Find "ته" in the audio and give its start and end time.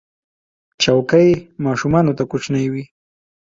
2.17-2.23